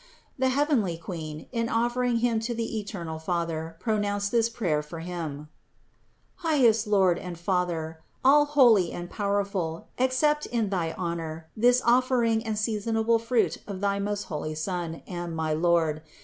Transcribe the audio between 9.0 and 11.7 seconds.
powerful, accept in thy honor